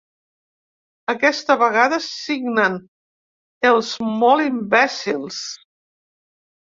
[1.11, 2.79] Aquesta vegada signen,
[3.73, 3.91] els
[4.23, 5.39] molt imbècils.